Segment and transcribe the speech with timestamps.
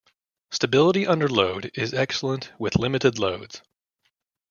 [0.49, 3.61] Stability under load is excellent with limited loads.